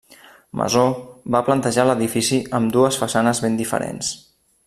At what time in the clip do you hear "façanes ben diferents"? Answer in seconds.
3.03-4.13